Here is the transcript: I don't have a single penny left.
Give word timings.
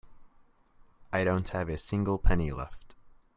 I 1.13 1.23
don't 1.23 1.47
have 1.49 1.69
a 1.69 1.77
single 1.77 2.17
penny 2.17 2.51
left. 2.51 2.95